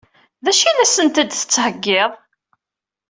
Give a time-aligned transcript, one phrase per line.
[0.43, 2.11] D acu i la sent-d-tettheggiḍ?